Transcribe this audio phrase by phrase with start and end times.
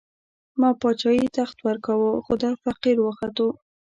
[0.59, 3.47] ما باچايي، تخت ورکوو، خو دا فقير وختو